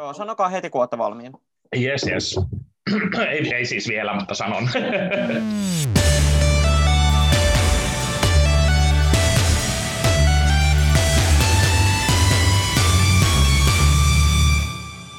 [0.00, 1.32] Joo, sanokaa heti, kun olette valmiin.
[1.76, 2.40] Yes, yes.
[3.30, 4.68] ei, ei siis vielä, mutta sanon.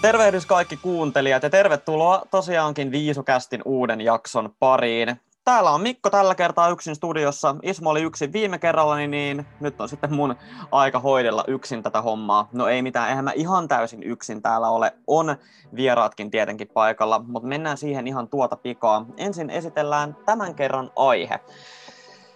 [0.02, 5.20] Tervehdys kaikki kuuntelijat ja tervetuloa tosiaankin Viisukästin uuden jakson pariin.
[5.44, 7.55] Täällä on Mikko tällä kertaa yksin studiossa.
[7.63, 10.35] Ismo oli yksin viime kerralla, niin, nyt on sitten mun
[10.71, 12.49] aika hoidella yksin tätä hommaa.
[12.51, 14.93] No ei mitään, eihän mä ihan täysin yksin täällä ole.
[15.07, 15.35] On
[15.75, 19.05] vieraatkin tietenkin paikalla, mutta mennään siihen ihan tuota pikaa.
[19.17, 21.39] Ensin esitellään tämän kerran aihe.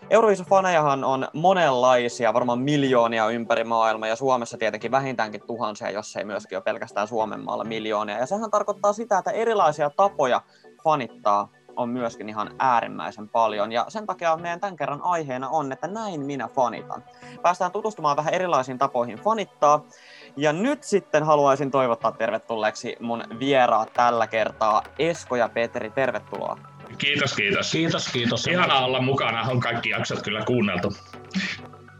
[0.09, 6.57] Euroviisufanejahan on monenlaisia, varmaan miljoonia ympäri maailmaa ja Suomessa tietenkin vähintäänkin tuhansia, jos ei myöskin
[6.57, 8.17] ole pelkästään Suomen maalla miljoonia.
[8.17, 10.41] Ja sehän tarkoittaa sitä, että erilaisia tapoja
[10.83, 13.71] fanittaa on myöskin ihan äärimmäisen paljon.
[13.71, 17.03] Ja sen takia meidän tämän kerran aiheena on, että näin minä fanitan.
[17.41, 19.85] Päästään tutustumaan vähän erilaisiin tapoihin fanittaa.
[20.37, 26.57] Ja nyt sitten haluaisin toivottaa tervetulleeksi mun vieraat tällä kertaa, Esko ja Petri, tervetuloa.
[26.97, 27.71] Kiitos, kiitos.
[27.71, 28.47] Kiitos, kiitos.
[28.47, 30.93] Ihana olla mukana, on kaikki jaksot kyllä kuunneltu.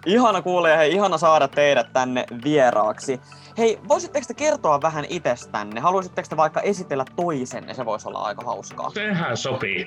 [0.06, 3.22] Ihana kuulla ja hei, ihana saada teidät tänne vieraaksi.
[3.58, 5.82] Hei, voisitteko te kertoa vähän itsestänne?
[5.82, 7.74] Haluaisitteko te vaikka esitellä toisenne?
[7.74, 8.90] Se voisi olla aika hauskaa.
[8.90, 9.86] Sehän sopii.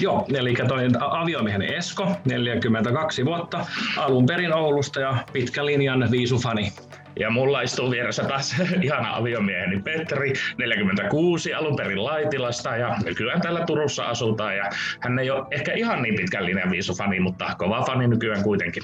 [0.00, 6.72] Joo, eli toin aviomieheni Esko, 42 vuotta, alun perin Oulusta ja pitkä linjan viisufani.
[7.20, 13.66] Ja mulla istuu vieressä taas ihana aviomieheni Petri, 46, alun perin Laitilasta ja nykyään täällä
[13.66, 14.56] Turussa asutaan.
[14.56, 14.70] Ja
[15.00, 18.82] hän ei ole ehkä ihan niin pitkän linjan viisufani, mutta kova fani nykyään kuitenkin.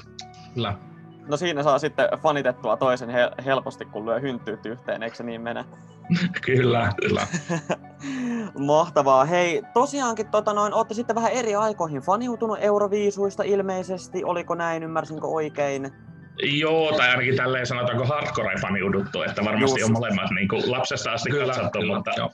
[0.53, 0.73] Kyllä.
[1.31, 3.09] No siinä saa sitten fanitettua toisen
[3.45, 5.65] helposti, kun lyö hynttyyt yhteen, eikö se niin mene?
[6.45, 7.27] kyllä, kyllä.
[8.59, 9.25] Mahtavaa.
[9.25, 14.23] Hei, tosiaankin tota noin, olette sitten vähän eri aikoihin faniutunut Euroviisuista ilmeisesti.
[14.23, 15.91] Oliko näin, ymmärsinkö oikein?
[16.43, 19.89] Joo, tai ainakin tälleen sanotaanko hardcore-faniuduttu, että varmasti Just.
[19.89, 21.79] on molemmat niin kuin lapsesta asti kyllä, katsottu.
[21.79, 22.11] Kyllä, mutta...
[22.17, 22.29] Joo.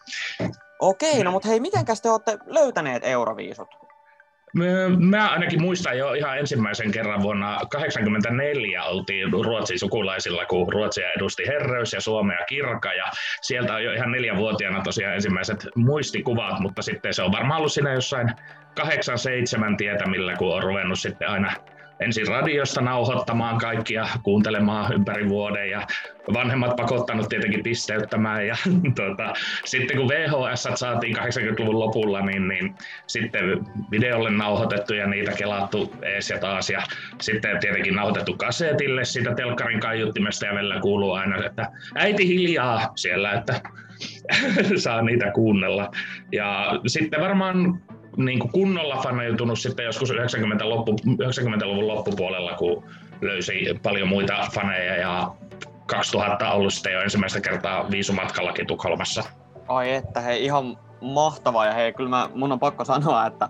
[0.80, 3.87] Okei, no mutta hei, mitenkäs te olette löytäneet Euroviisut?
[5.00, 11.48] Mä ainakin muistan jo ihan ensimmäisen kerran vuonna 1984 oltiin Ruotsin sukulaisilla, kun Ruotsia edusti
[11.48, 12.94] Herreys ja Suomea Kirka.
[12.94, 13.06] Ja
[13.42, 17.94] sieltä on jo ihan neljänvuotiaana tosiaan ensimmäiset muistikuvat, mutta sitten se on varmaan ollut siinä
[17.94, 18.32] jossain
[18.76, 21.54] kahdeksan, seitsemän tietämillä, kun on ruvennut sitten aina
[22.00, 25.88] ensin radiosta nauhoittamaan kaikkia, kuuntelemaan ympäri vuoden ja
[26.34, 28.48] vanhemmat pakottanut tietenkin pisteyttämään.
[28.48, 28.56] Ja
[28.96, 29.34] tuota,
[29.66, 32.76] sitten kun VHS saatiin 80-luvun lopulla, niin, niin
[33.08, 33.44] sitten
[33.92, 36.70] videolle nauhoitettu ja niitä kelattu ees ja taas.
[36.70, 36.82] Ja
[37.22, 43.32] sitten tietenkin nauhoitettu kasetille siitä telkkarin kaiuttimesta ja välillä kuuluu aina, että äiti hiljaa siellä,
[43.32, 43.62] että
[44.76, 45.92] saa niitä kuunnella.
[46.32, 47.82] Ja sitten varmaan
[48.18, 52.84] niin kuin kunnolla faneutunut sitten joskus 90 loppu, 90-luvun loppupuolella, kun
[53.22, 55.32] löysi paljon muita faneja ja
[55.86, 59.24] 2000 ollut sitten jo ensimmäistä kertaa viisumatkallakin Tukholmassa.
[59.68, 63.50] Ai että hei, ihan mahtavaa ja hei, kyllä mä, mun on pakko sanoa, että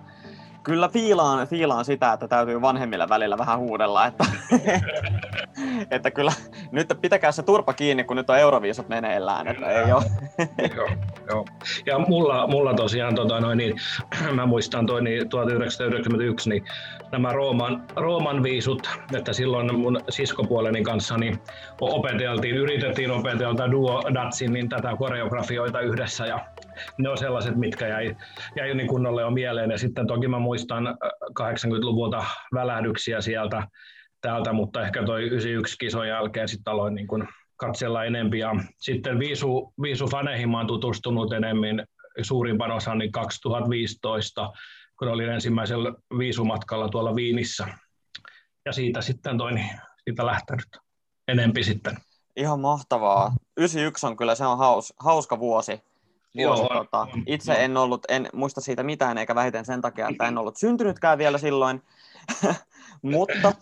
[0.64, 4.26] kyllä fiilaan, fiilaan sitä, että täytyy vanhemmille välillä vähän huudella, että,
[5.92, 6.32] että kyllä
[6.72, 10.04] nyt pitäkää se turpa kiinni, kun nyt on Euroviisut meneillään, että ei ole.
[10.76, 10.90] joo,
[11.30, 11.46] joo.
[11.86, 13.76] Ja mulla, mulla tosiaan, tota, noin, niin,
[14.36, 16.64] mä muistan toi, niin 1991, niin
[17.12, 21.40] nämä Rooman, Rooman viisut, että silloin mun siskopuoleni kanssa niin
[21.82, 26.46] opeteltiin, yritettiin opetella duo datsin, niin tätä koreografioita yhdessä ja
[26.98, 28.16] ne on sellaiset, mitkä jäi,
[28.56, 29.72] jäi niin kunnolle jo mieleen.
[29.72, 30.98] Ja sitten toki mä muistan
[31.40, 33.64] 80-luvulta äh, välähdyksiä sieltä
[34.22, 38.40] täältä, mutta ehkä toi 91 kison jälkeen sitten aloin niin kuin katsella enempi.
[38.40, 41.86] Ja sitten viisu, viisu faneihin mä oon tutustunut enemmän
[42.22, 44.52] suurimpaan osaan niin 2015,
[45.00, 47.68] kun olin ensimmäisellä viisumatkalla tuolla Viinissä.
[48.66, 49.70] Ja siitä sitten toin
[50.04, 50.68] siitä lähtenyt
[51.28, 51.98] enempi sitten.
[52.36, 53.34] Ihan mahtavaa.
[53.58, 55.82] 91 on kyllä, se on haus, hauska vuosi
[56.38, 56.62] vuosi.
[56.62, 57.62] Joo, tota, itse joo.
[57.62, 61.38] en ollut, en muista siitä mitään, eikä vähiten sen takia, että en ollut syntynytkään vielä
[61.38, 61.84] silloin.
[63.02, 63.54] mutta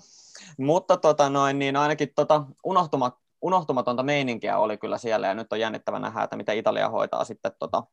[0.57, 5.59] mutta tota noin, niin ainakin tota unohtuma, unohtumatonta meininkiä oli kyllä siellä, ja nyt on
[5.59, 7.83] jännittävä nähdä, että mitä Italia hoitaa sitten tota,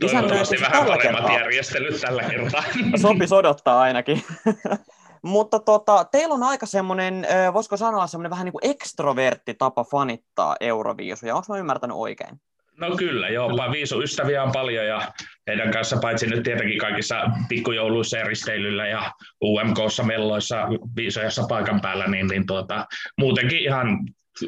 [0.00, 1.38] Toivottavasti vähän paremmat kertaa.
[1.38, 2.62] järjestelyt tällä kertaa.
[3.02, 4.22] Sopis odottaa ainakin.
[5.22, 10.56] Mutta tota, teillä on aika semmoinen, voisiko sanoa semmoinen vähän niin kuin ekstrovertti tapa fanittaa
[10.60, 11.36] Euroviisuja.
[11.36, 12.40] Onko mä ymmärtänyt oikein?
[12.80, 13.48] No kyllä, joo.
[13.48, 13.70] Kyllä.
[13.72, 15.12] Viisuystäviä on paljon ja
[15.46, 19.12] heidän kanssa paitsi nyt tietenkin kaikissa pikkujouluissa ja risteilyllä ja
[19.44, 20.56] UMKssa, melloissa,
[20.96, 22.86] viisojassa paikan päällä, niin, niin tuota,
[23.18, 23.98] muutenkin ihan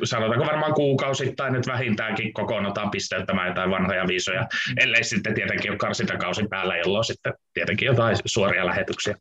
[0.04, 4.46] sanotaanko varmaan kuukausittain nyt vähintäänkin kokoonnotaan pisteyttämään jotain vanhoja viisoja,
[4.80, 9.16] ellei sitten tietenkin ole karsintakausi päällä, jolloin sitten tietenkin jotain suoria lähetyksiä.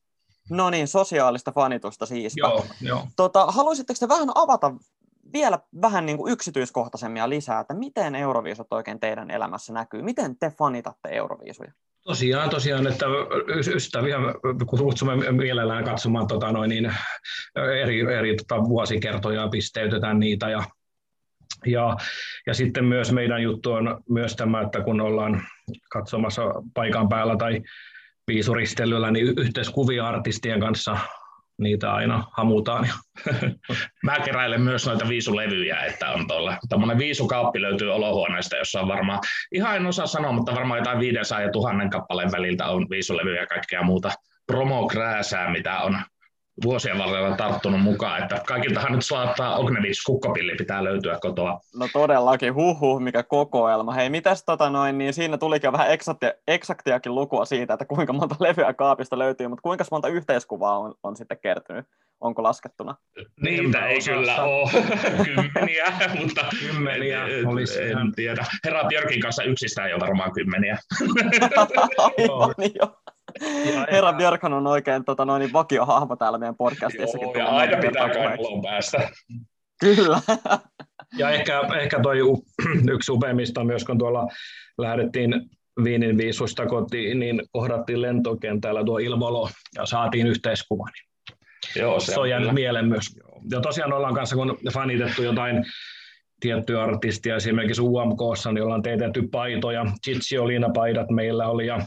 [0.49, 2.33] No niin, sosiaalista fanitusta siis.
[2.37, 3.07] Joo, joo.
[3.15, 4.71] Tota, haluaisitteko te vähän avata
[5.33, 10.01] vielä vähän niin kuin yksityiskohtaisemmin lisää, että miten Euroviisut oikein teidän elämässä näkyy?
[10.01, 11.71] Miten te fanitatte Euroviisuja?
[12.03, 13.05] Tosiaan, tosiaan, että
[13.75, 14.17] ystäviä
[14.65, 16.93] kutsumme mielellään katsomaan tota, noin, niin,
[17.81, 20.63] eri, eri tota, vuosikertoja, pisteytetään niitä ja
[21.65, 21.97] ja,
[22.47, 25.43] ja sitten myös meidän juttu on myös tämä, että kun ollaan
[25.91, 26.41] katsomassa
[26.73, 27.61] paikan päällä tai
[28.27, 30.97] viisuristelyllä, niin yhteiskuvia artistien kanssa
[31.61, 32.89] niitä aina hamutaan.
[34.03, 36.57] Mä keräilen myös noita viisulevyjä, että on tuolla.
[36.69, 39.19] Tämmöinen viisukaappi löytyy olohuoneesta, jossa on varmaan,
[39.51, 43.47] ihan en osaa sanoa, mutta varmaan jotain 500 ja 1000 kappaleen väliltä on viisulevyjä ja
[43.47, 44.11] kaikkea muuta
[44.47, 45.97] promokrääsää, mitä on
[46.63, 51.59] vuosien varrella tarttunut mukaan, että kaikiltahan nyt saattaa Ognevich kukkopilli pitää löytyä kotoa.
[51.75, 53.93] No todellakin, huhu, mikä kokoelma.
[53.93, 58.13] Hei, mitäs tota noin, niin siinä tulikin jo vähän eksaktia, eksaktiakin lukua siitä, että kuinka
[58.13, 61.85] monta levyä kaapista löytyy, mutta kuinka monta yhteiskuvaa on, on sitten kertynyt?
[62.21, 62.95] Onko laskettuna?
[63.41, 64.71] Niitä ei kyllä ole
[65.25, 65.85] kymmeniä,
[66.19, 68.45] mutta kymmeniä olisi en tiedä.
[68.65, 70.77] Herra Björkin kanssa yksistään jo varmaan kymmeniä.
[71.97, 72.95] Aivan jo.
[73.91, 77.27] Herra Björkhan on oikein tota, noin, vakiohahmo täällä meidän podcastissakin.
[77.27, 79.09] Joo, ja aina pitää kainaloon päästä.
[79.81, 80.21] Kyllä.
[81.17, 82.17] ja ehkä, ehkä toi
[82.93, 84.27] yksi upeimmista myös, kun tuolla
[84.77, 85.49] lähdettiin
[85.83, 90.85] Viinin viisusta kotiin, niin kohdattiin lentokentällä tuo ilmolo ja saatiin yhteiskuva.
[91.75, 93.05] Joo, se, se on jäänyt mieleen myös.
[93.51, 95.65] Ja tosiaan ollaan kanssa, kun fanitettu jotain
[96.39, 99.85] tiettyä artistia, esimerkiksi UMKssa, niin ollaan teetetty paitoja.
[100.07, 101.79] Chichiolina-paidat meillä oli ja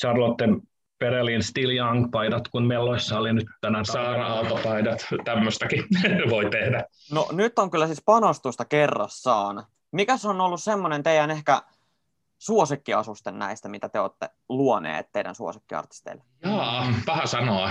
[0.00, 0.44] Charlotte
[0.98, 3.84] Perelin Still Young-paidat, kun melloissa oli nyt tänään.
[3.84, 5.84] Saara Aalto-paidat, tämmöistäkin
[6.30, 6.84] voi tehdä.
[7.12, 9.64] No nyt on kyllä siis panostusta kerrassaan.
[9.92, 11.62] Mikä on ollut semmoinen teidän ehkä
[12.38, 16.22] suosikkiasusten näistä, mitä te olette luoneet teidän suosikkiartisteille?
[16.44, 17.70] Jaa, paha sanoa.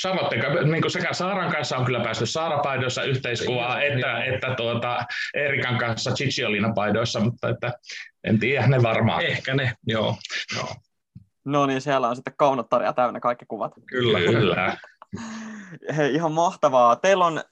[0.00, 6.10] Sanotteko, niin sekä Saaran kanssa on kyllä päässyt Saara-paidoissa yhteiskuvaa, että, että tuota, Erikan kanssa
[6.10, 7.72] Chichiolina-paidoissa, mutta että,
[8.24, 9.22] en tiedä, ne varmaan.
[9.22, 10.16] Ehkä ne, joo.
[10.56, 10.68] joo.
[11.44, 13.72] No niin, siellä on sitten kaunottaria täynnä kaikki kuvat.
[13.86, 14.76] Kyllä, kyllä.
[15.96, 16.96] Hei, ihan mahtavaa.
[16.96, 17.42] Teillä on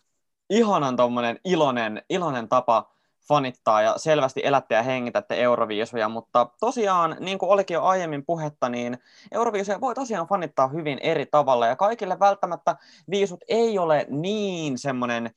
[0.50, 2.92] ihanan tommonen iloinen, iloinen tapa
[3.28, 8.68] fanittaa ja selvästi elätte ja hengitätte Euroviisuja, mutta tosiaan, niin kuin olikin jo aiemmin puhetta,
[8.68, 8.98] niin
[9.32, 12.76] Euroviisuja voi tosiaan fanittaa hyvin eri tavalla ja kaikille välttämättä
[13.10, 15.30] viisut ei ole niin semmoinen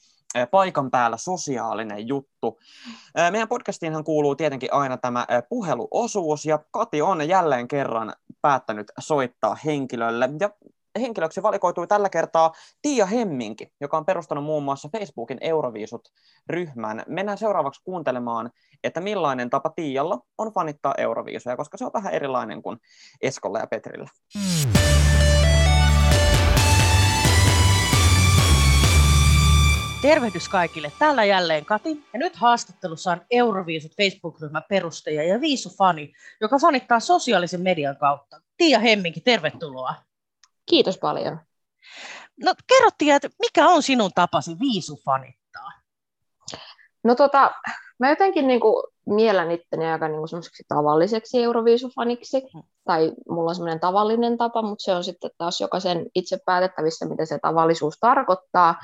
[0.51, 2.59] paikan päällä sosiaalinen juttu.
[3.31, 10.29] Meidän podcastiinhan kuuluu tietenkin aina tämä puheluosuus, ja Kati on jälleen kerran päättänyt soittaa henkilölle,
[10.39, 10.49] ja
[10.99, 12.51] henkilöksi valikoitui tällä kertaa
[12.81, 17.03] Tiia Hemminki, joka on perustanut muun muassa Facebookin Euroviisut-ryhmän.
[17.07, 18.51] Mennään seuraavaksi kuuntelemaan,
[18.83, 22.77] että millainen tapa Tiialla on fanittaa Euroviisuja, koska se on vähän erilainen kuin
[23.21, 24.09] Eskolla ja Petrillä.
[30.05, 30.91] Tervehdys kaikille.
[30.99, 32.05] Täällä jälleen Kati.
[32.13, 38.41] Ja nyt haastattelussa on Euroviisut Facebook-ryhmän perustaja ja Viisu-fani, joka fanittaa sosiaalisen median kautta.
[38.57, 39.95] Tiia Hemminki, tervetuloa.
[40.65, 41.39] Kiitos paljon.
[42.43, 45.71] No kerro Tiia, että mikä on sinun tapasi Viisu-fanittaa?
[47.03, 47.51] No tota,
[47.99, 52.63] mä jotenkin niin kuin miellän itteni aika niin kuin tavalliseksi Euroviisufaniksi, mm.
[52.85, 57.25] tai mulla on semmoinen tavallinen tapa, mutta se on sitten taas jokaisen itse päätettävissä, mitä
[57.25, 58.75] se tavallisuus tarkoittaa.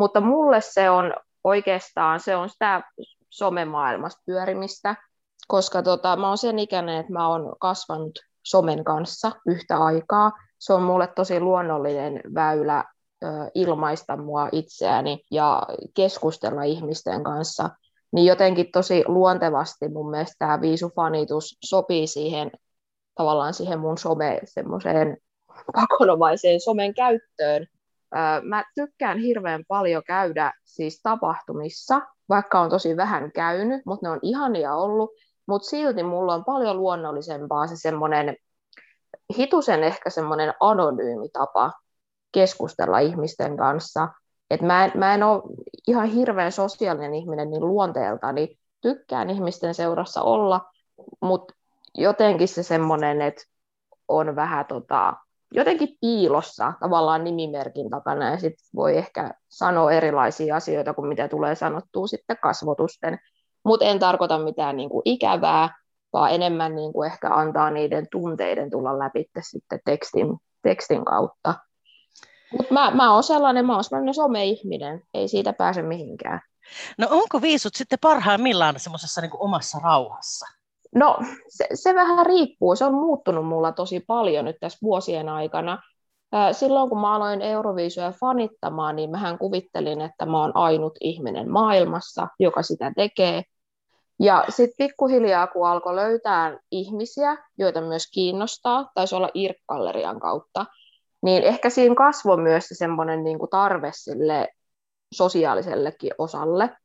[0.00, 1.14] Mutta mulle se on
[1.44, 2.82] oikeastaan, se on sitä
[3.30, 4.96] somemaailmasta pyörimistä,
[5.48, 10.32] koska tota, mä oon sen ikäinen, että mä oon kasvanut somen kanssa yhtä aikaa.
[10.58, 12.84] Se on mulle tosi luonnollinen väylä
[13.22, 15.62] ö, ilmaista mua itseäni ja
[15.94, 17.70] keskustella ihmisten kanssa.
[18.12, 22.50] Niin jotenkin tosi luontevasti mun mielestä tämä viisufanitus sopii siihen
[23.14, 25.16] tavallaan siihen mun some semmoiseen
[25.74, 27.66] pakonomaiseen somen käyttöön,
[28.42, 34.18] Mä tykkään hirveän paljon käydä siis tapahtumissa, vaikka on tosi vähän käynyt, mutta ne on
[34.22, 35.10] ihania ollut,
[35.46, 38.36] mutta silti mulla on paljon luonnollisempaa se semmoinen
[39.38, 41.72] hitusen ehkä semmoinen anonyymi tapa
[42.32, 44.08] keskustella ihmisten kanssa.
[44.50, 45.42] Et mä, en, mä en ole
[45.88, 50.60] ihan hirveän sosiaalinen ihminen niin luonteelta, niin tykkään ihmisten seurassa olla,
[51.20, 51.54] mutta
[51.94, 53.42] jotenkin se semmoinen, että
[54.08, 55.14] on vähän tota,
[55.52, 61.54] jotenkin piilossa tavallaan nimimerkin takana ja sitten voi ehkä sanoa erilaisia asioita kuin mitä tulee
[61.54, 63.18] sanottua sitten kasvotusten.
[63.64, 65.74] Mutta en tarkoita mitään niinku ikävää,
[66.12, 70.26] vaan enemmän niinku ehkä antaa niiden tunteiden tulla läpi sitten tekstin,
[70.62, 71.54] tekstin kautta.
[72.56, 76.40] Mutta mä, mä oon sellainen, mä oon sellainen some-ihminen, ei siitä pääse mihinkään.
[76.98, 80.59] No onko viisut sitten parhaimmillaan semmoisessa niin omassa rauhassa?
[80.94, 81.18] No
[81.48, 85.82] se, se vähän riippuu, se on muuttunut mulla tosi paljon nyt tässä vuosien aikana.
[86.52, 92.28] Silloin kun mä aloin Euroviisuja fanittamaan, niin mähän kuvittelin, että mä oon ainut ihminen maailmassa,
[92.38, 93.42] joka sitä tekee.
[94.20, 100.66] Ja sitten pikkuhiljaa, kun alkoi löytää ihmisiä, joita myös kiinnostaa, taisi olla IRK-gallerian kautta,
[101.22, 104.48] niin ehkä siinä kasvoi myös se semmoinen niin kuin tarve sille
[105.14, 106.76] sosiaalisellekin osalle.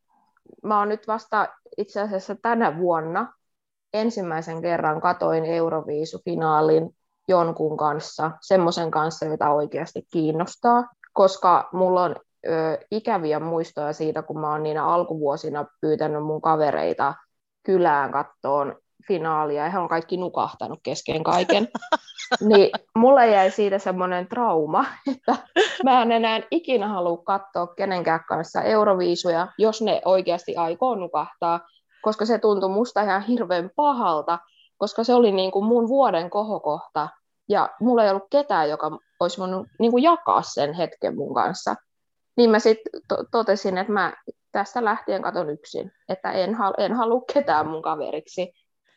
[0.64, 1.48] Mä oon nyt vasta
[1.78, 3.34] itse asiassa tänä vuonna
[3.96, 6.90] ensimmäisen kerran katoin Euroviisufinaalin
[7.28, 10.84] jonkun kanssa, semmoisen kanssa, jota oikeasti kiinnostaa,
[11.14, 12.16] koska mulla on
[12.48, 17.14] ö, ikäviä muistoja siitä, kun mä oon niinä alkuvuosina pyytänyt mun kavereita
[17.64, 18.76] kylään kattoon
[19.08, 21.68] finaalia, ja he on kaikki nukahtanut kesken kaiken.
[22.50, 25.36] niin mulle jäi siitä semmoinen trauma, että
[25.84, 31.60] mä en enää ikinä halua katsoa kenenkään kanssa Euroviisuja, jos ne oikeasti aikoo nukahtaa,
[32.06, 34.40] koska se tuntui musta ihan hirveän pahalta,
[34.78, 37.10] koska se oli niin kuin mun vuoden kohokohta,
[37.50, 41.76] ja mulla ei ollut ketään, joka olisi voinut niin kuin jakaa sen hetken mun kanssa.
[42.38, 44.14] Niin mä sitten to- totesin, että mä
[44.52, 48.54] tästä lähtien katon yksin, että en, hal- en halua ketään mun kaveriksi.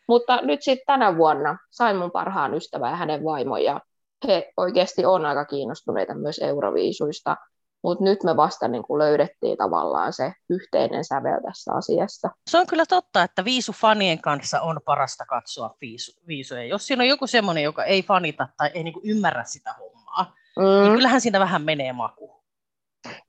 [0.09, 3.81] Mutta nyt sitten tänä vuonna sain mun parhaan ystävän ja hänen vaimon, ja
[4.27, 7.37] he oikeasti on aika kiinnostuneita myös Euroviisuista,
[7.83, 12.31] mutta nyt me vasta niin kuin löydettiin tavallaan se yhteinen sävel tässä asiassa.
[12.51, 16.65] Se on kyllä totta, että viisufanien kanssa on parasta katsoa viisu, viisuja.
[16.65, 20.35] Jos siinä on joku semmoinen, joka ei fanita tai ei niin kuin ymmärrä sitä hommaa,
[20.57, 20.83] niin mm.
[20.83, 22.39] niin kyllähän siinä vähän menee maku.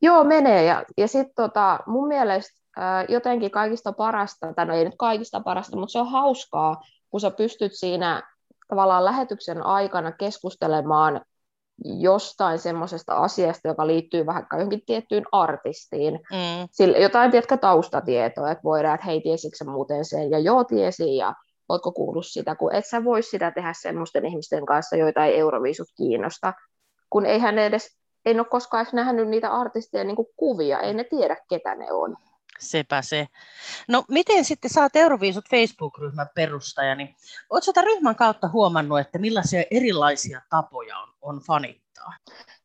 [0.02, 0.64] Joo, menee.
[0.64, 5.40] Ja, ja sitten tota, mun mielestä ää, jotenkin kaikista parasta, tai no ei nyt kaikista
[5.40, 8.24] parasta, mutta se on hauskaa, kun sä pystyt siinä
[8.68, 11.22] tavallaan lähetyksen aikana keskustelemaan
[11.86, 16.68] jostain semmoisesta asiasta, joka liittyy vaikka johonkin tiettyyn artistiin, mm.
[16.72, 21.34] Sille, jotain tiedätkö, taustatietoa, että voidaan, että hei, tiesitkö muuten sen, ja joo, tiesi, ja
[21.70, 25.88] ootko kuullut sitä, kun et sä voi sitä tehdä semmoisten ihmisten kanssa, joita ei Euroviisut
[25.98, 26.54] kiinnosta,
[27.10, 31.38] kun eihän edes, en ole koskaan edes nähnyt niitä artisteja niin kuvia, ei ne tiedä,
[31.50, 32.18] ketä ne on.
[32.60, 33.28] Sepä se.
[33.88, 37.16] No miten sitten saat Euroviisut Facebook-ryhmän perustaja, niin
[37.50, 42.14] oletko ryhmän kautta huomannut, että millaisia erilaisia tapoja on, on fanittaa?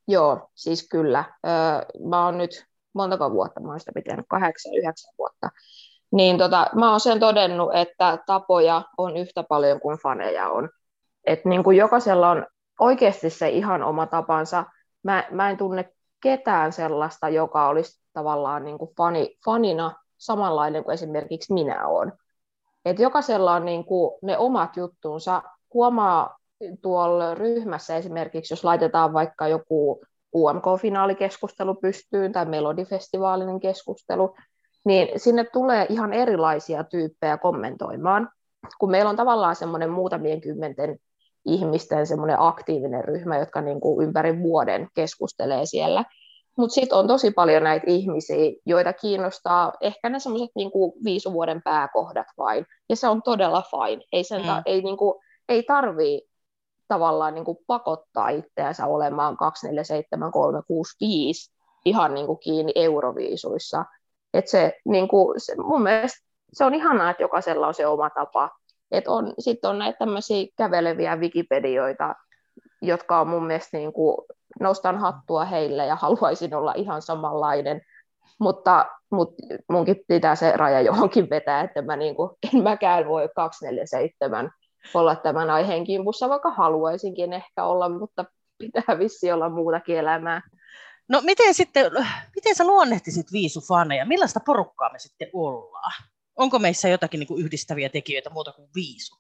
[0.09, 1.25] Joo, siis kyllä.
[1.47, 1.53] Öö,
[2.09, 5.51] mä oon nyt montako vuotta, mä oon sitä pitänyt, kahdeksan, yhdeksän vuotta.
[6.13, 10.71] Niin tota, mä oon sen todennut, että tapoja on yhtä paljon kuin faneja on.
[11.25, 12.47] Että niin kuin jokaisella on
[12.81, 14.65] oikeasti se ihan oma tapansa.
[15.03, 15.93] Mä, mä en tunne
[16.23, 22.13] ketään sellaista, joka olisi tavallaan niin kuin fani, fanina samanlainen kuin esimerkiksi minä olen.
[22.85, 25.43] Et jokaisella on niin kuin ne omat juttuunsa.
[25.75, 26.37] Huomaa
[26.83, 34.37] tuolla ryhmässä esimerkiksi, jos laitetaan vaikka joku UMK-finaalikeskustelu pystyyn tai Melodifestivaalinen keskustelu,
[34.85, 38.29] niin sinne tulee ihan erilaisia tyyppejä kommentoimaan.
[38.79, 40.99] Kun meillä on tavallaan semmoinen muutamien kymmenten
[41.45, 46.05] ihmisten semmoinen aktiivinen ryhmä, jotka niin kuin ympäri vuoden keskustelee siellä,
[46.57, 52.27] mutta sitten on tosi paljon näitä ihmisiä, joita kiinnostaa ehkä ne semmoiset niinku viisuvuoden pääkohdat
[52.39, 52.67] vain.
[52.89, 54.03] Ja se on todella fine.
[54.13, 54.63] Ei, sen ta- mm.
[54.67, 56.23] ei, niinku, ei tarvii
[56.89, 63.85] tavallaan niinku pakottaa itseänsä olemaan 247365 ihan niinku kiinni euroviisuissa.
[64.35, 66.19] Et se, niinku, se, mun mielestä
[66.53, 68.51] se on ihanaa, että jokaisella on se oma tapa.
[69.39, 72.15] Sitten on näitä tämmöisiä käveleviä Wikipedioita,
[72.83, 74.17] jotka on mun mielestä niin kuin,
[74.61, 77.81] nostan hattua heille ja haluaisin olla ihan samanlainen,
[78.39, 83.29] mutta, mutta munkin pitää se raja johonkin vetää, että mä niin kuin, en mäkään voi
[83.37, 84.51] 247
[84.95, 88.25] olla tämän aiheen kimpussa, vaikka haluaisinkin ehkä olla, mutta
[88.59, 90.43] pitää vissi olla muutakin elämää.
[91.09, 91.93] No miten sitten,
[92.35, 94.07] miten sä luonnehtisit viisufaneja?
[94.07, 95.93] Millaista porukkaa me sitten ollaan?
[96.37, 99.19] Onko meissä jotakin niin kuin yhdistäviä tekijöitä muuta kuin viisut?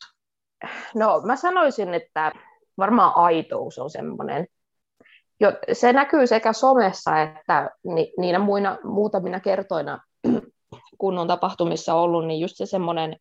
[0.94, 2.32] No mä sanoisin, että
[2.78, 4.46] varmaan aitous on semmoinen.
[5.40, 10.02] Jo, se näkyy sekä somessa että ni, niinä muina, muutamina kertoina,
[10.98, 13.16] kun on tapahtumissa ollut, niin just se semmoinen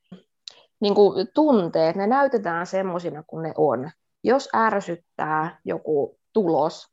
[0.84, 3.92] niin kuin tunteet, ne näytetään semmoisina kuin ne on.
[4.24, 6.88] Jos ärsyttää joku tulos,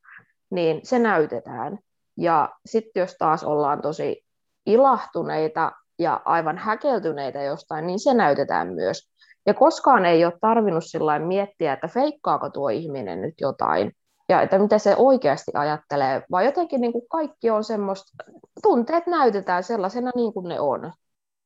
[0.51, 1.79] niin se näytetään.
[2.17, 4.25] Ja sitten jos taas ollaan tosi
[4.67, 9.11] ilahtuneita ja aivan häkeltyneitä jostain, niin se näytetään myös.
[9.47, 10.85] Ja koskaan ei ole tarvinnut
[11.27, 13.93] miettiä, että feikkaako tuo ihminen nyt jotain,
[14.29, 18.25] ja että mitä se oikeasti ajattelee, vaan jotenkin niin kuin kaikki on semmoista,
[18.63, 20.93] tunteet näytetään sellaisena niin kuin ne on.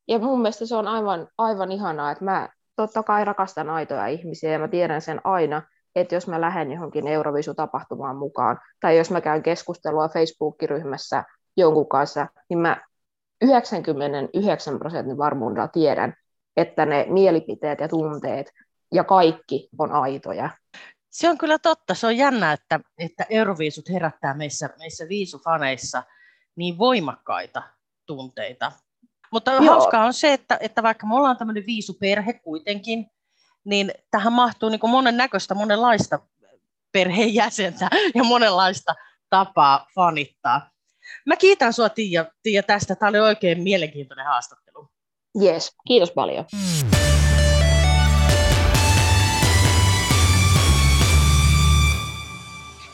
[0.07, 4.51] Ja mun mielestä se on aivan, aivan ihanaa, että mä totta kai rakastan aitoja ihmisiä
[4.51, 5.61] ja mä tiedän sen aina,
[5.95, 11.23] että jos mä lähden johonkin Eurovisu-tapahtumaan mukaan, tai jos mä käyn keskustelua Facebook-ryhmässä
[11.57, 12.81] jonkun kanssa, niin mä
[13.41, 16.13] 99 prosentin varmuudella tiedän,
[16.57, 18.51] että ne mielipiteet ja tunteet
[18.93, 20.49] ja kaikki on aitoja.
[21.09, 21.93] Se on kyllä totta.
[21.93, 26.03] Se on jännä, että, että Euroviisut herättää meissä, meissä viisufaneissa
[26.55, 27.63] niin voimakkaita
[28.05, 28.71] tunteita.
[29.35, 29.65] Mutta Joo.
[29.65, 33.11] hauskaa on se, että, että vaikka me ollaan tämmöinen viisuperhe kuitenkin,
[33.65, 36.19] niin tähän mahtuu niin monen näköistä, monenlaista
[36.91, 38.95] perheenjäsentä ja monenlaista
[39.29, 40.69] tapaa fanittaa.
[41.25, 42.95] Mä kiitän sua Tiia, Tiia tästä.
[42.95, 44.87] Tämä oli oikein mielenkiintoinen haastattelu.
[45.41, 46.45] Yes, kiitos paljon.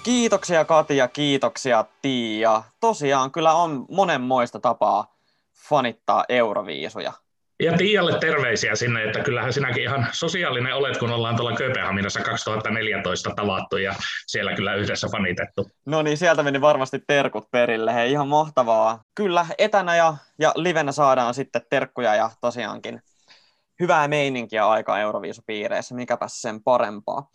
[0.04, 2.64] Kiitoksia Kati ja kiitoksia Tiia.
[2.80, 5.21] Tosiaan kyllä on monenmoista tapaa
[5.70, 7.14] fanittaa Euroviisuja.
[7.62, 13.30] Ja Tiialle terveisiä sinne, että kyllähän sinäkin ihan sosiaalinen olet, kun ollaan tuolla Kööpenhaminassa 2014
[13.36, 13.96] tavattu ja
[14.28, 15.70] siellä kyllä yhdessä fanitettu.
[15.86, 17.94] No niin, sieltä meni varmasti terkut perille.
[17.94, 19.04] Hei, ihan mahtavaa.
[19.16, 23.02] Kyllä, etänä ja, ja livenä saadaan sitten terkkuja ja tosiaankin
[23.82, 27.30] hyvää meininkiä aikaa Euroviisupiireissä, mikäpäs sen parempaa.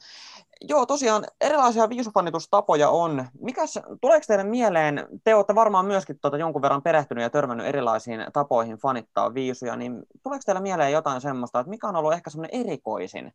[0.61, 3.25] Joo, tosiaan erilaisia viisufanitustapoja on.
[3.41, 8.27] Mikäs, tuleeko teille mieleen, te olette varmaan myöskin tuota jonkun verran perehtynyt ja törmännyt erilaisiin
[8.33, 12.61] tapoihin fanittaa viisuja, niin tuleeko teille mieleen jotain semmoista, että mikä on ollut ehkä semmoinen
[12.61, 13.33] erikoisin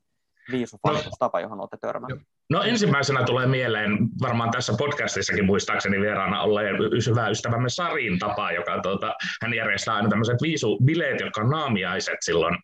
[0.52, 2.22] viisufanitustapa, johon olette törmänneet?
[2.50, 6.76] No ensimmäisenä tulee mieleen, varmaan tässä podcastissakin muistaakseni vieraana olleen
[7.10, 12.58] hyvä ystävämme Sarin tapa, joka tuota, hän järjestää aina tämmöiset viisubileet, jotka on naamiaiset silloin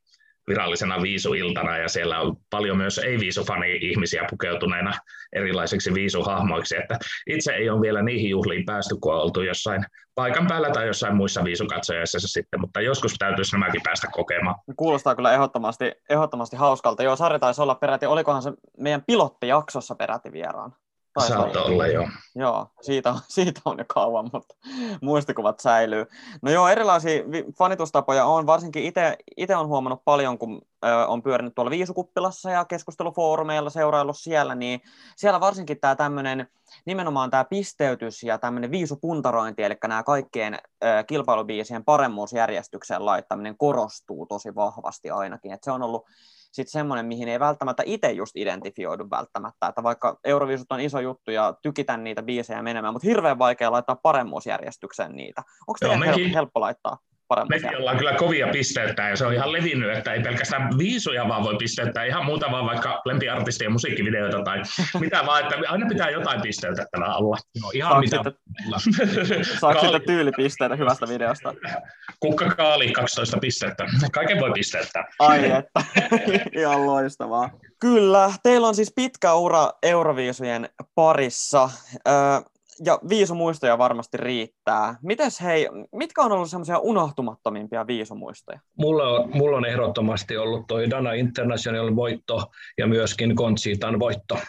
[0.47, 4.93] virallisena viisuiltana ja siellä on paljon myös ei-viisufani-ihmisiä pukeutuneena
[5.33, 9.85] erilaisiksi viisuhahmoiksi, että itse ei ole vielä niihin juhliin päästy, kun on oltu jossain
[10.15, 14.55] paikan päällä tai jossain muissa viisukatsojissa sitten, mutta joskus täytyisi nämäkin päästä kokemaan.
[14.75, 17.03] Kuulostaa kyllä ehdottomasti, ehdottomasti hauskalta.
[17.03, 20.73] Joo, Sari taisi olla peräti, olikohan se meidän pilottijaksossa peräti vieraan?
[21.19, 22.07] Saattaa olla, joo.
[22.35, 24.55] Joo, siitä, siitä on jo kauan, mutta
[25.01, 26.05] muistikuvat säilyy.
[26.41, 27.23] No joo, erilaisia
[27.57, 28.93] fanitustapoja on, varsinkin
[29.37, 34.81] itse on huomannut paljon, kun ö, on pyörinyt tuolla Viisukuppilassa ja keskustelufoorumeilla seuraillut siellä, niin
[35.15, 36.47] siellä varsinkin tämä tämmöinen,
[36.85, 44.55] nimenomaan tämä pisteytys ja tämmöinen viisupuntarointi, eli nämä kaikkien ö, kilpailubiisien paremmuusjärjestykseen laittaminen korostuu tosi
[44.55, 46.05] vahvasti ainakin, että se on ollut
[46.51, 51.31] sitten semmoinen, mihin ei välttämättä itse just identifioidu välttämättä, että vaikka Euroviisut on iso juttu
[51.31, 55.43] ja tykitän niitä biisejä menemään, mutta hirveän vaikea laittaa paremmuusjärjestykseen niitä.
[55.67, 56.97] Onko teidän mekin, helppo laittaa
[57.49, 61.43] Mekin ollaan kyllä kovia pisteyttää ja se on ihan levinnyt, että ei pelkästään viisuja vaan
[61.43, 64.61] voi pisteyttää, ihan muuta vaan vaikka lempiartistien musiikkivideoita tai
[64.99, 67.37] mitä vaan, että aina pitää jotain pisteytettävää olla.
[67.61, 68.31] No, ihan Saako mitä.
[68.79, 71.53] Sitten, saako sitten tyylipisteitä hyvästä videosta?
[72.19, 73.85] Kukka Kaali 12 pistettä.
[74.11, 75.05] Kaiken voi pisteyttää.
[75.19, 75.83] Ai että,
[76.57, 77.49] ihan loistavaa.
[77.79, 81.69] Kyllä, teillä on siis pitkä ura Euroviisujen parissa
[82.85, 84.95] ja viisumuistoja varmasti riittää.
[85.03, 88.59] Mites hei, mitkä on ollut semmoisia unohtumattomimpia viisumuistoja?
[88.77, 94.39] Mulla on, mulla on ehdottomasti ollut toi Dana International voitto ja myöskin Conchitan voitto.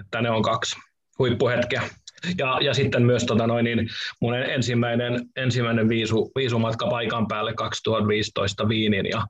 [0.00, 0.76] Että ne on kaksi
[1.18, 1.82] huippuhetkeä.
[2.38, 3.88] Ja, ja sitten myös tota noin, niin
[4.20, 9.26] mun ensimmäinen, ensimmäinen viisu, viisumatka paikan päälle 2015 Viinin ja,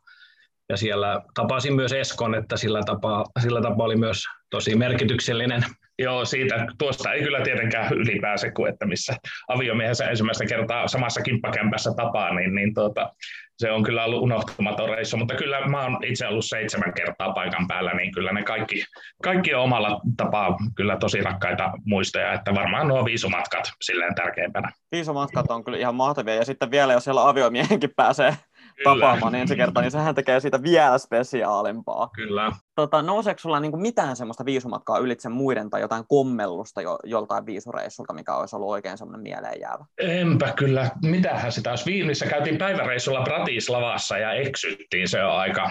[0.68, 5.64] ja siellä tapasin myös Eskon, että sillä tapaa, sillä tapaa oli myös tosi merkityksellinen
[5.98, 9.16] Joo, siitä, tuosta ei kyllä tietenkään ylipääse, kuin että missä
[9.48, 13.10] aviomiehensä ensimmäistä kertaa samassa kimppakämpässä tapaa, niin, niin tuota,
[13.58, 17.66] se on kyllä ollut unohtumaton reissu, mutta kyllä mä oon itse ollut seitsemän kertaa paikan
[17.66, 18.84] päällä, niin kyllä ne kaikki,
[19.22, 24.72] kaikki on omalla tapaa kyllä tosi rakkaita muistoja, että varmaan nuo viisumatkat silleen tärkeimpänä.
[24.92, 28.36] Viisumatkat on kyllä ihan mahtavia, ja sitten vielä jos siellä aviomiehenkin pääsee
[28.84, 32.10] tapaamaan niin ensi kertaa, niin sehän tekee siitä vielä spesiaalimpaa.
[32.14, 32.52] Kyllä.
[32.74, 38.12] Tota, nouseeko sulla niin mitään semmoista viisumatkaa ylitse muiden tai jotain kommellusta jo, joltain viisureissulta,
[38.12, 39.84] mikä olisi ollut oikein semmoinen mieleen jäävä?
[39.98, 40.90] Enpä kyllä.
[41.02, 41.86] Mitähän sitä olisi?
[41.86, 45.70] Viinissä käytiin päiväreissulla Bratislavassa ja eksyttiin se on aika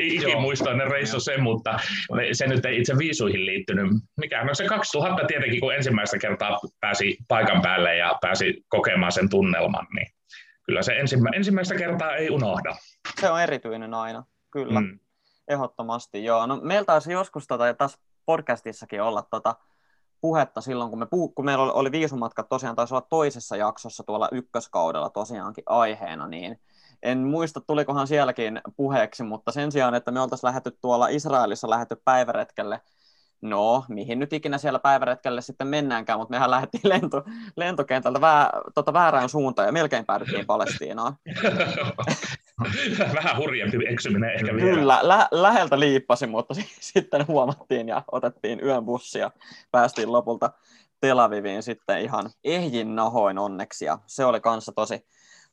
[0.02, 1.78] ikimuistoinen reissu se, mutta
[2.32, 3.86] se nyt ei itse viisuihin liittynyt.
[4.16, 9.28] Mikä no se 2000 tietenkin, kun ensimmäistä kertaa pääsi paikan päälle ja pääsi kokemaan sen
[9.28, 10.06] tunnelman, niin
[10.62, 12.76] kyllä se ensimmä, ensimmäistä kertaa ei unohda.
[13.20, 14.80] Se on erityinen aina, kyllä.
[14.80, 14.98] Mm.
[15.48, 16.46] Ehdottomasti, joo.
[16.46, 19.54] No, meillä taisi joskus tota, tässä podcastissakin olla tota,
[20.20, 24.02] puhetta silloin, kun, me puhu, kun meillä oli, oli viisumatka tosiaan taisi olla toisessa jaksossa
[24.02, 26.60] tuolla ykköskaudella tosiaankin aiheena, niin
[27.02, 31.96] en muista, tulikohan sielläkin puheeksi, mutta sen sijaan, että me oltaisiin lähetty tuolla Israelissa lähetty
[32.04, 32.80] päiväretkelle
[33.42, 37.24] no, mihin nyt ikinä siellä päiväretkelle sitten mennäänkään, mutta mehän lähdettiin lento,
[37.56, 41.16] lentokentältä vää, tota väärään suuntaan ja melkein päädyttiin Palestiinaan.
[43.14, 44.74] Vähän hurjempi eksyminen ehkä vielä.
[44.74, 49.30] Kyllä, lä- läheltä liippasi, mutta sitten huomattiin ja otettiin yön bussia.
[49.70, 50.50] Päästiin lopulta
[51.00, 55.06] Tel Aviviin sitten ihan ehjin nahoin onneksi ja se oli kanssa tosi,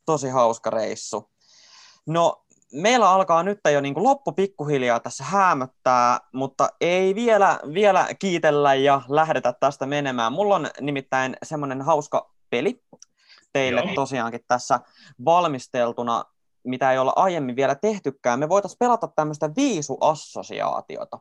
[0.06, 1.30] tosi hauska reissu.
[2.06, 8.08] No, meillä alkaa nyt jo niin kuin loppu pikkuhiljaa tässä hämöttää, mutta ei vielä, vielä
[8.18, 10.32] kiitellä ja lähdetä tästä menemään.
[10.32, 12.82] Mulla on nimittäin semmoinen hauska peli
[13.52, 13.94] teille Joo.
[13.94, 14.80] tosiaankin tässä
[15.24, 16.24] valmisteltuna
[16.68, 21.18] mitä ei olla aiemmin vielä tehtykään, me voitaisiin pelata tämmöistä viisuassosiaatiota.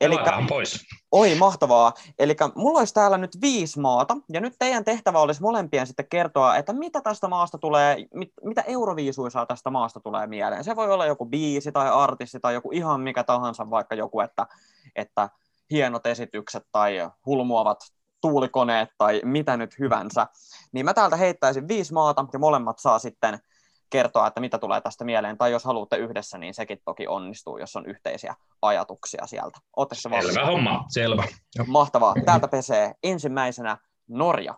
[0.00, 0.16] Eli
[0.48, 0.86] pois.
[1.12, 1.92] Oi, mahtavaa.
[2.18, 6.56] Eli mulla olisi täällä nyt viisi maata, ja nyt teidän tehtävä olisi molempien sitten kertoa,
[6.56, 10.64] että mitä tästä maasta tulee, mit, mitä euroviisuisaa tästä maasta tulee mieleen.
[10.64, 14.46] Se voi olla joku biisi tai artisti tai joku ihan mikä tahansa, vaikka joku, että,
[14.96, 15.28] että
[15.70, 17.78] hienot esitykset tai hulmuavat
[18.20, 20.26] tuulikoneet tai mitä nyt hyvänsä.
[20.72, 23.38] Niin mä täältä heittäisin viisi maata, ja molemmat saa sitten
[23.90, 27.76] kertoa, että mitä tulee tästä mieleen, tai jos haluatte yhdessä, niin sekin toki onnistuu, jos
[27.76, 29.58] on yhteisiä ajatuksia sieltä.
[29.76, 30.34] Oletteko se valmis?
[30.34, 31.24] Selvä homma, selvä.
[31.66, 32.14] Mahtavaa.
[32.24, 34.54] Täältä pesee ensimmäisenä Norja.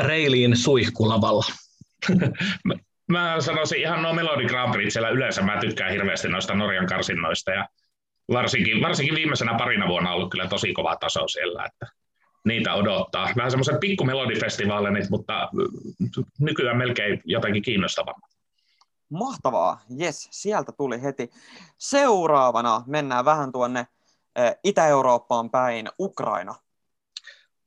[0.00, 1.44] Reiliin suihkulavalla.
[3.12, 7.68] mä sanoisin ihan nuo Melodi Grand Prixillä yleensä mä tykkään hirveästi noista Norjan karsinnoista ja
[8.32, 11.86] varsinkin, varsinkin viimeisenä parina vuonna on ollut kyllä tosi kova taso siellä, että
[12.46, 13.28] niitä odottaa.
[13.36, 15.48] Vähän semmoiset pikkumelodifestivaalit, mutta
[16.40, 18.30] nykyään melkein jotenkin kiinnostavammat.
[19.10, 21.30] Mahtavaa, yes, sieltä tuli heti.
[21.78, 23.86] Seuraavana mennään vähän tuonne
[24.64, 26.54] Itä-Eurooppaan päin, Ukraina.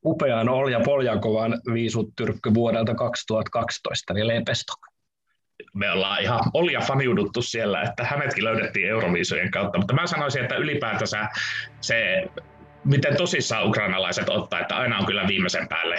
[0.04, 4.78] Upean Olja Poljakovan viisuttyrkky vuodelta 2012, eli Lepestok.
[5.74, 10.56] Me ollaan ihan Olja faniuduttu siellä, että hänetkin löydettiin Euroviisujen kautta, mutta mä sanoisin, että
[10.56, 11.28] ylipäätänsä
[11.80, 12.24] se
[12.84, 15.96] miten tosissaan ukrainalaiset ottaa, että aina on kyllä viimeisen päälle,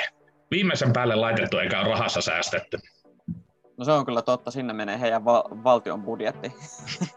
[0.52, 2.78] viimeisen päälle laitettu eikä ole rahassa säästetty.
[3.78, 6.52] No se on kyllä totta, sinne menee heidän va- valtion budjetti.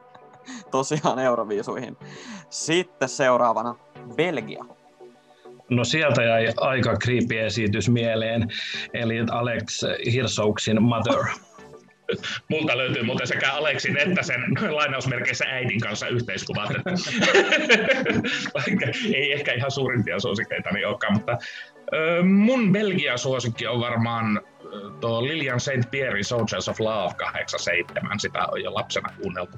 [0.71, 1.97] Tosiaan euroviisuihin.
[2.51, 3.75] Sitten seuraavana
[4.17, 4.65] Belgia.
[5.69, 8.49] No sieltä jäi aika creepy esitys mieleen,
[8.95, 11.19] eli Alex Hirsouksin Mother.
[12.49, 16.71] Multa löytyy muuten sekä Aleksin että sen lainausmerkeissä äidin kanssa yhteiskuvat.
[18.55, 21.39] Vaikka ei ehkä ihan suurimpia suosikeita niin olekaan, mutta
[22.25, 24.41] mun Belgia-suosikki on varmaan
[25.01, 25.91] tuo Lilian St.
[25.91, 28.21] Pierre Soldiers of Love 87.
[28.21, 29.57] Sitä on jo lapsena kuunneltu.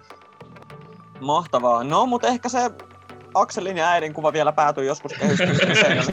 [1.21, 1.85] Mahtavaa.
[1.85, 2.59] No, mutta ehkä se
[3.37, 6.05] Akselin ja äidin kuva vielä päätyy joskus kehykseen.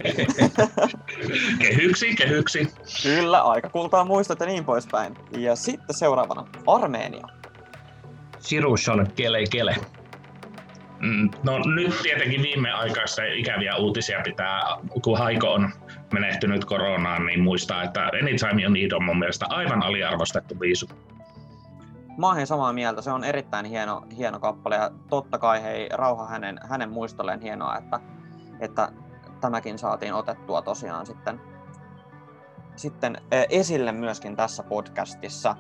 [1.68, 2.74] kehyksi, kehyksi.
[3.04, 5.16] Kyllä, aika kultaa muistot ja niin poispäin.
[5.38, 7.28] Ja sitten seuraavana Armeenia.
[8.40, 9.76] Sirushon kele kele.
[11.00, 14.62] Mm, no nyt tietenkin viimeaikaista ikäviä uutisia pitää,
[15.02, 15.70] kun Haiko on
[16.14, 20.90] menehtynyt koronaan, niin muistaa, että Anytime on mun mielestä aivan aliarvostettu biisu.
[22.18, 26.26] Mä oon samaa mieltä, se on erittäin hieno, hieno kappale ja totta kai hei, rauha
[26.26, 28.00] hänen, hänen muistolleen hienoa, että,
[28.60, 28.92] että
[29.42, 31.42] tämäkin saatiin otettua tosiaan sitten,
[32.76, 33.18] sitten
[33.50, 35.56] esille myöskin tässä podcastissa.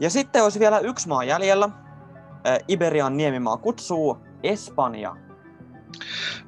[0.00, 1.68] Ja sitten olisi vielä yksi maa jäljellä.
[2.68, 5.16] Iberian niemimaa kutsuu Espanja.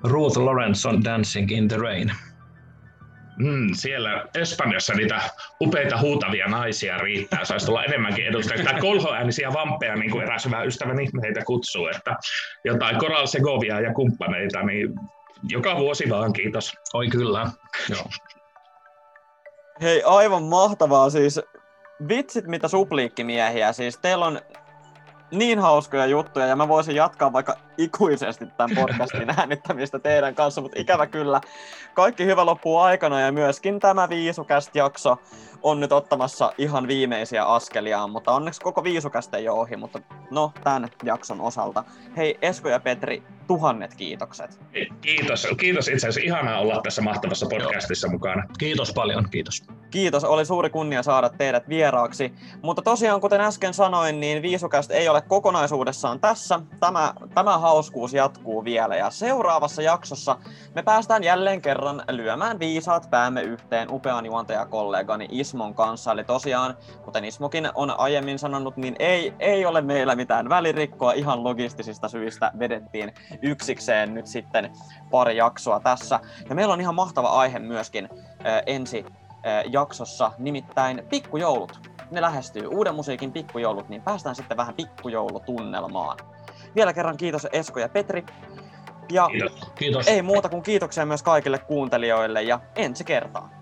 [0.03, 2.13] Ruth Lawrence on Dancing in the Rain.
[3.41, 5.21] Mm, siellä Espanjassa niitä
[5.61, 7.45] upeita huutavia naisia riittää.
[7.45, 8.65] Saisi tulla enemmänkin edustajia.
[8.65, 11.87] Tai kolhoäänisiä vampeja, niin kuin eräs hyvä ystäväni heitä kutsuu.
[11.87, 12.17] Että
[12.65, 14.89] jotain Coral Segovia ja kumppaneita, niin
[15.49, 16.73] joka vuosi vaan, kiitos.
[16.95, 17.47] Oi kyllä.
[17.89, 18.05] Joo.
[19.81, 21.11] Hei, aivan mahtavaa.
[21.11, 21.41] Siis
[22.09, 23.73] vitsit mitä supliikkimiehiä.
[23.73, 24.41] Siis teillä on
[25.31, 30.81] niin hauskoja juttuja ja mä voisin jatkaa vaikka ikuisesti tämän podcastin äänittämistä teidän kanssa, mutta
[30.81, 31.41] ikävä kyllä
[31.95, 35.19] kaikki hyvä loppuu aikana ja myöskin tämä viisukäst jakso
[35.63, 40.53] on nyt ottamassa ihan viimeisiä askeliaan, mutta onneksi koko viisukästä ei ole ohi, mutta no
[40.65, 41.85] tämän jakson osalta.
[42.17, 44.61] Hei Esko ja Petri, tuhannet kiitokset.
[45.01, 46.21] Kiitos, kiitos itse asiassa.
[46.21, 48.13] Ihanaa olla tässä mahtavassa podcastissa Joo.
[48.13, 48.45] mukana.
[48.59, 49.63] Kiitos paljon, kiitos.
[49.91, 52.33] Kiitos, oli suuri kunnia saada teidät vieraaksi.
[52.63, 56.61] Mutta tosiaan, kuten äsken sanoin, niin Viisukästä ei ole kokonaisuudessaan tässä.
[56.81, 60.37] Tämä, tämä hauskuus jatkuu vielä ja seuraavassa jaksossa
[60.75, 66.13] me päästään jälleen kerran lyömään viisaat päämme yhteen upean juontajakollegani Ismon kanssa.
[66.13, 71.13] Eli tosiaan, kuten Ismokin on aiemmin sanonut, niin ei, ei ole meillä mitään välirikkoa.
[71.13, 74.73] Ihan logistisista syistä vedettiin yksikseen nyt sitten
[75.11, 76.21] pari jaksoa tässä.
[76.49, 81.81] Ja meillä on ihan mahtava aihe myöskin äh, ensi äh, jaksossa, nimittäin pikkujoulut.
[82.11, 86.19] Ne lähestyy uuden musiikin pikkujoulut, niin päästään sitten vähän pikkujoulutunnelmaan.
[86.75, 88.25] Vielä kerran kiitos Esko ja Petri.
[89.13, 89.73] Ja kiitos.
[89.75, 90.09] kiitos.
[90.09, 93.60] ei muuta kuin kiitoksia myös kaikille kuuntelijoille ja ensi kertaan.